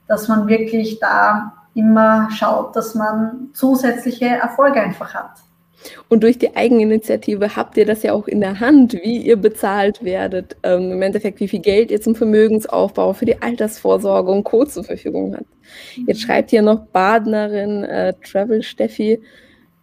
[0.07, 5.31] dass man wirklich da immer schaut, dass man zusätzliche Erfolge einfach hat.
[6.09, 10.03] Und durch die Eigeninitiative habt ihr das ja auch in der Hand, wie ihr bezahlt
[10.03, 10.57] werdet.
[10.63, 14.65] Ähm, Im Endeffekt, wie viel Geld ihr zum Vermögensaufbau für die Altersvorsorge und Co.
[14.65, 15.45] zur Verfügung habt.
[16.07, 16.25] Jetzt mhm.
[16.25, 19.21] schreibt hier noch Badnerin äh, Travel Steffi,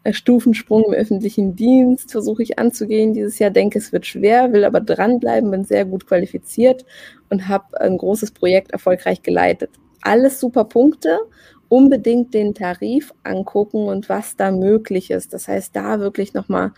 [0.06, 3.50] äh, Stufensprung im öffentlichen Dienst versuche ich anzugehen dieses Jahr.
[3.50, 6.84] Denke, es wird schwer, will aber dranbleiben, bin sehr gut qualifiziert
[7.28, 9.70] und habe ein großes Projekt erfolgreich geleitet.
[10.02, 11.18] Alles super Punkte
[11.68, 15.32] unbedingt den Tarif angucken und was da möglich ist.
[15.32, 16.72] Das heißt, da wirklich nochmal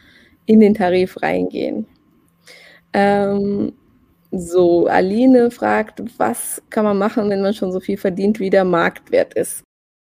[0.46, 1.86] in den Tarif reingehen.
[2.92, 3.72] Ähm,
[4.30, 8.64] So, Aline fragt, was kann man machen, wenn man schon so viel verdient, wie der
[8.64, 9.62] Marktwert ist?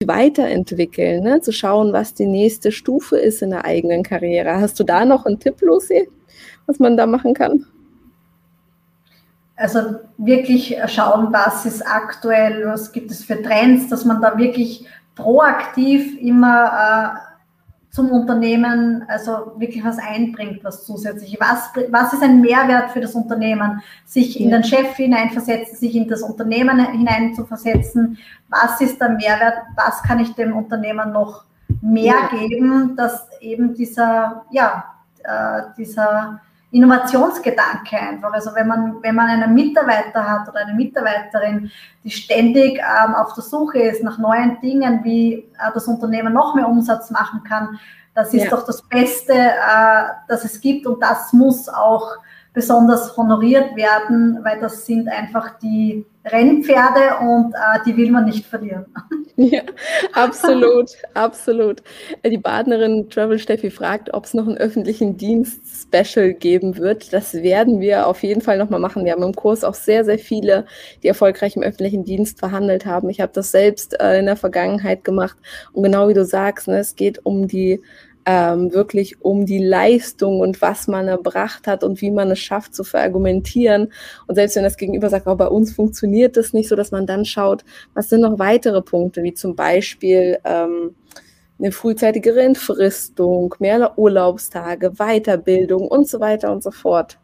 [0.06, 1.42] Weiterentwickeln, ne?
[1.42, 4.60] zu schauen, was die nächste Stufe ist in der eigenen Karriere.
[4.62, 6.08] Hast du da noch einen Tipp, Lucy,
[6.66, 7.66] was man da machen kann?
[9.56, 14.86] Also wirklich schauen, was ist aktuell, was gibt es für Trends, dass man da wirklich
[15.16, 17.36] proaktiv immer äh,
[17.96, 21.38] zum Unternehmen also wirklich was einbringt, was zusätzlich.
[21.40, 23.82] Was, was ist ein Mehrwert für das Unternehmen?
[24.04, 28.18] Sich in den Chef hineinversetzen, sich in das Unternehmen hineinzuversetzen.
[28.50, 29.60] Was ist der Mehrwert?
[29.78, 31.46] Was kann ich dem Unternehmen noch
[31.82, 32.38] mehr ja.
[32.38, 34.84] geben, dass eben dieser, ja,
[35.24, 36.42] äh, dieser
[36.76, 38.34] Innovationsgedanke einfach.
[38.34, 41.72] Also wenn man, wenn man einen Mitarbeiter hat oder eine Mitarbeiterin,
[42.04, 46.54] die ständig ähm, auf der Suche ist nach neuen Dingen, wie äh, das Unternehmen noch
[46.54, 47.80] mehr Umsatz machen kann,
[48.14, 48.50] das ist ja.
[48.50, 52.18] doch das Beste, äh, das es gibt und das muss auch
[52.56, 58.46] besonders honoriert werden, weil das sind einfach die Rennpferde und äh, die will man nicht
[58.46, 58.86] verlieren.
[59.38, 59.64] Ja,
[60.14, 61.84] absolut, absolut.
[62.26, 67.12] Die Partnerin Travel Steffi fragt, ob es noch einen öffentlichen Dienst-Special geben wird.
[67.12, 69.04] Das werden wir auf jeden Fall nochmal machen.
[69.04, 70.66] Wir haben im Kurs auch sehr, sehr viele,
[71.04, 73.10] die erfolgreich im öffentlichen Dienst verhandelt haben.
[73.10, 75.36] Ich habe das selbst äh, in der Vergangenheit gemacht.
[75.74, 77.82] Und genau wie du sagst, ne, es geht um die
[78.26, 82.74] ähm, wirklich um die Leistung und was man erbracht hat und wie man es schafft
[82.74, 83.92] zu verargumentieren.
[84.28, 87.06] Und selbst wenn das Gegenüber sagt, oh, bei uns funktioniert das nicht so, dass man
[87.06, 90.96] dann schaut, was sind noch weitere Punkte, wie zum Beispiel ähm,
[91.60, 97.20] eine frühzeitige Entfristung, mehr Urlaubstage, Weiterbildung und so weiter und so fort.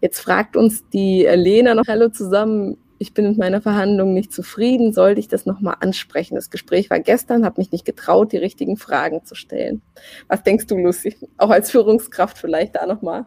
[0.00, 4.92] Jetzt fragt uns die Lena noch Hallo zusammen, ich bin mit meiner Verhandlung nicht zufrieden,
[4.92, 6.34] sollte ich das nochmal ansprechen?
[6.34, 9.80] Das Gespräch war gestern, habe mich nicht getraut, die richtigen Fragen zu stellen.
[10.28, 11.16] Was denkst du, Lucy?
[11.38, 13.24] Auch als Führungskraft vielleicht da nochmal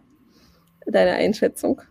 [0.85, 1.81] deine Einschätzung?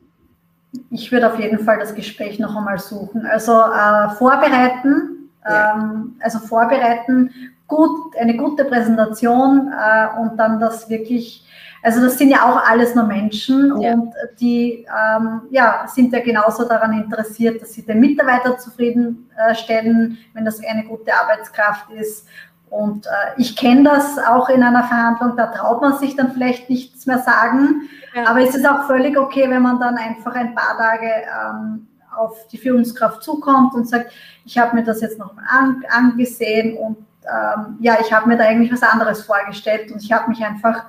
[0.91, 3.27] Ich würde auf jeden Fall das Gespräch noch einmal suchen.
[3.27, 5.75] Also äh, vorbereiten, ja.
[5.75, 7.31] ähm, also vorbereiten,
[7.67, 11.45] gut, eine gute Präsentation äh, und dann das wirklich
[11.83, 13.95] also das sind ja auch alles nur Menschen ja.
[13.95, 20.45] und die ähm, ja, sind ja genauso daran interessiert, dass sie den Mitarbeiter zufriedenstellen, wenn
[20.45, 22.29] das eine gute Arbeitskraft ist.
[22.71, 26.71] Und äh, ich kenne das auch in einer Verhandlung, da traut man sich dann vielleicht
[26.71, 27.83] nichts mehr sagen.
[28.15, 28.29] Ja.
[28.29, 32.47] Aber es ist auch völlig okay, wenn man dann einfach ein paar Tage ähm, auf
[32.49, 34.13] die Führungskraft zukommt und sagt,
[34.45, 38.45] ich habe mir das jetzt nochmal an, angesehen und ähm, ja, ich habe mir da
[38.45, 40.85] eigentlich was anderes vorgestellt und ich habe mich einfach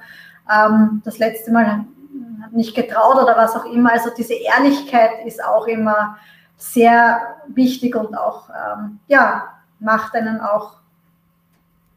[0.51, 1.85] ähm, das letzte Mal
[2.51, 3.91] nicht getraut oder was auch immer.
[3.91, 6.17] Also diese Ehrlichkeit ist auch immer
[6.57, 10.77] sehr wichtig und auch, ähm, ja, macht einen auch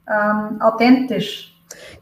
[0.09, 1.52] ähm, authentisch.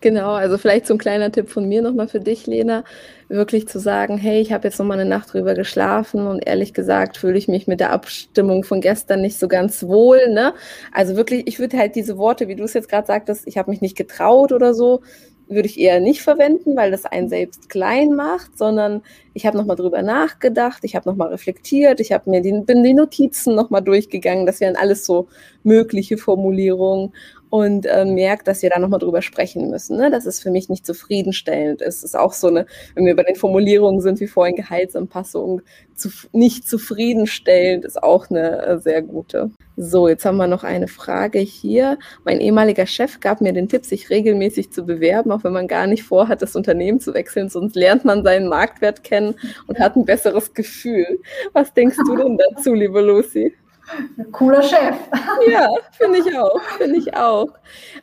[0.01, 2.85] Genau, also vielleicht so ein kleiner Tipp von mir nochmal für dich, Lena,
[3.29, 7.17] wirklich zu sagen, hey, ich habe jetzt nochmal eine Nacht drüber geschlafen und ehrlich gesagt
[7.17, 10.29] fühle ich mich mit der Abstimmung von gestern nicht so ganz wohl.
[10.31, 10.53] Ne?
[10.93, 13.71] Also wirklich, ich würde halt diese Worte, wie du es jetzt gerade sagtest, ich habe
[13.71, 15.01] mich nicht getraut oder so,
[15.49, 19.03] würde ich eher nicht verwenden, weil das einen selbst klein macht, sondern
[19.35, 22.95] ich habe nochmal drüber nachgedacht, ich habe nochmal reflektiert, ich habe mir die, bin die
[22.95, 25.29] Notizen nochmal durchgegangen, das wären alles so
[25.63, 27.13] mögliche Formulierungen
[27.55, 30.11] und äh, merkt, dass wir da nochmal drüber sprechen müssen, ne?
[30.11, 31.99] dass es für mich nicht zufriedenstellend ist.
[31.99, 35.63] Es ist auch so eine, wenn wir bei den Formulierungen sind, wie vorhin Gehaltsanpassung,
[35.95, 39.53] zu, nicht zufriedenstellend ist auch eine äh, sehr gute.
[39.77, 41.97] So, jetzt haben wir noch eine Frage hier.
[42.25, 45.87] Mein ehemaliger Chef gab mir den Tipp, sich regelmäßig zu bewerben, auch wenn man gar
[45.87, 49.37] nicht vorhat, das Unternehmen zu wechseln, sonst lernt man seinen Marktwert kennen
[49.69, 51.21] und hat ein besseres Gefühl.
[51.53, 53.55] Was denkst du denn dazu, liebe Lucy?
[54.33, 54.97] Cooler Chef.
[55.51, 57.49] Ja, finde ich auch, finde ich auch.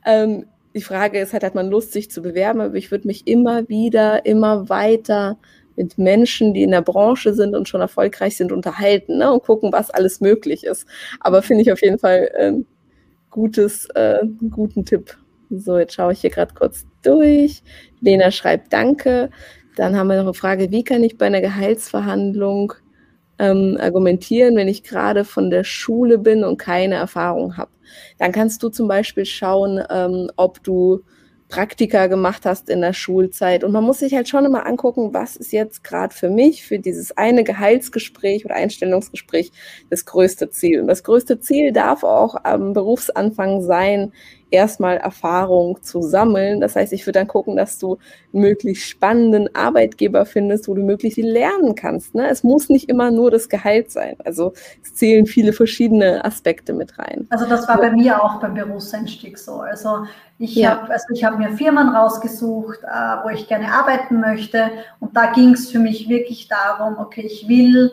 [0.05, 2.61] Ähm, die Frage ist halt, hat man Lust, sich zu bewerben?
[2.61, 5.37] Aber ich würde mich immer wieder, immer weiter
[5.75, 9.31] mit Menschen, die in der Branche sind und schon erfolgreich sind, unterhalten ne?
[9.31, 10.85] und gucken, was alles möglich ist.
[11.19, 12.53] Aber finde ich auf jeden Fall äh,
[13.29, 15.17] gutes, äh, einen guten Tipp.
[15.49, 17.63] So, jetzt schaue ich hier gerade kurz durch.
[17.99, 19.29] Lena schreibt Danke.
[19.75, 22.73] Dann haben wir noch eine Frage, wie kann ich bei einer Gehaltsverhandlung
[23.41, 27.71] ähm, argumentieren, wenn ich gerade von der Schule bin und keine Erfahrung habe.
[28.19, 31.01] Dann kannst du zum Beispiel schauen, ähm, ob du
[31.49, 33.63] Praktika gemacht hast in der Schulzeit.
[33.63, 36.79] Und man muss sich halt schon immer angucken, was ist jetzt gerade für mich, für
[36.79, 39.51] dieses eine Gehaltsgespräch oder Einstellungsgespräch
[39.89, 40.79] das größte Ziel.
[40.79, 44.13] Und das größte Ziel darf auch am Berufsanfang sein,
[44.51, 46.61] erstmal Erfahrung zu sammeln.
[46.61, 47.97] Das heißt, ich würde dann gucken, dass du
[48.33, 52.13] einen möglichst spannenden Arbeitgeber findest, wo du möglichst viel lernen kannst.
[52.15, 52.29] Ne?
[52.29, 54.15] Es muss nicht immer nur das Gehalt sein.
[54.23, 57.27] Also es zählen viele verschiedene Aspekte mit rein.
[57.29, 59.61] Also das war bei mir auch beim Berufseinstieg so.
[59.61, 60.05] Also
[60.37, 60.71] ich ja.
[60.71, 64.71] habe also hab mir Firmen rausgesucht, äh, wo ich gerne arbeiten möchte.
[64.99, 67.91] Und da ging es für mich wirklich darum, okay, ich will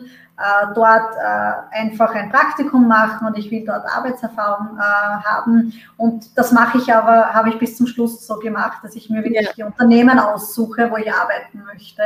[0.73, 5.73] dort äh, einfach ein Praktikum machen und ich will dort Arbeitserfahrung äh, haben.
[5.97, 9.23] Und das mache ich aber, habe ich bis zum Schluss so gemacht, dass ich mir
[9.23, 9.53] wirklich ja.
[9.55, 12.03] die Unternehmen aussuche, wo ich arbeiten möchte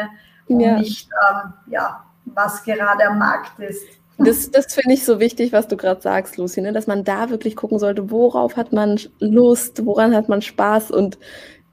[0.48, 0.78] und ja.
[0.78, 3.86] nicht, ähm, ja, was gerade am Markt ist.
[4.18, 6.72] Das, das finde ich so wichtig, was du gerade sagst, Lucy, ne?
[6.72, 11.18] dass man da wirklich gucken sollte, worauf hat man Lust, woran hat man Spaß und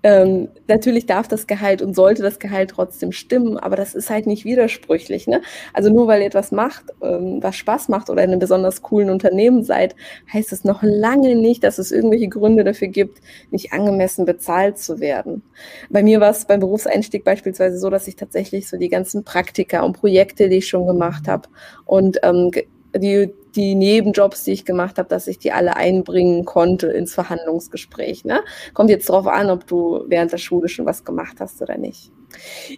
[0.02, 4.26] ähm, natürlich darf das Gehalt und sollte das Gehalt trotzdem stimmen, aber das ist halt
[4.26, 5.26] nicht widersprüchlich.
[5.26, 5.42] Ne?
[5.74, 9.10] Also nur weil ihr etwas macht, ähm, was Spaß macht oder in einem besonders coolen
[9.10, 9.94] Unternehmen seid,
[10.32, 13.20] heißt es noch lange nicht, dass es irgendwelche Gründe dafür gibt,
[13.50, 15.42] nicht angemessen bezahlt zu werden.
[15.90, 19.82] Bei mir war es beim Berufseinstieg beispielsweise so, dass ich tatsächlich so die ganzen Praktika
[19.82, 21.48] und Projekte, die ich schon gemacht habe
[21.84, 22.50] und ähm,
[22.96, 28.24] die, die Nebenjobs, die ich gemacht habe, dass ich die alle einbringen konnte ins Verhandlungsgespräch.
[28.24, 28.40] Ne?
[28.74, 32.10] Kommt jetzt darauf an, ob du während der Schule schon was gemacht hast oder nicht.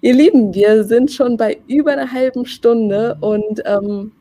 [0.01, 4.13] Ihr Lieben, wir sind schon bei über einer halben Stunde und ähm,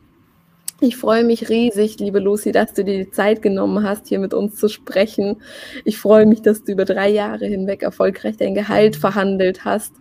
[0.84, 4.34] ich freue mich riesig, liebe Lucy, dass du dir die Zeit genommen hast, hier mit
[4.34, 5.40] uns zu sprechen.
[5.84, 9.92] Ich freue mich, dass du über drei Jahre hinweg erfolgreich dein Gehalt verhandelt hast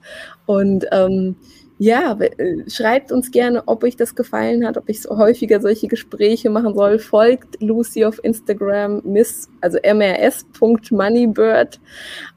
[0.47, 1.35] und ähm,
[1.81, 5.87] ja, äh, schreibt uns gerne, ob euch das gefallen hat, ob ich so häufiger solche
[5.87, 6.99] Gespräche machen soll.
[6.99, 11.79] Folgt Lucy auf Instagram, miss, also mrs.moneybird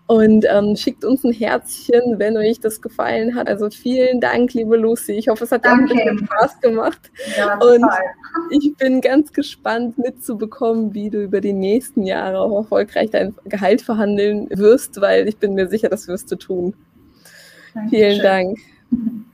[0.07, 3.47] und ähm, schickt uns ein Herzchen, wenn euch das gefallen hat.
[3.47, 5.13] Also vielen Dank, liebe Lucy.
[5.13, 7.11] Ich hoffe, es hat dir ein bisschen Spaß gemacht.
[7.37, 7.85] Ja, und
[8.49, 13.83] ich bin ganz gespannt mitzubekommen, wie du über die nächsten Jahre auch erfolgreich dein Gehalt
[13.83, 16.73] verhandeln wirst, weil ich bin mir sicher, das wirst du tun.
[17.75, 17.91] Dankeschön.
[17.91, 18.59] Vielen Dank.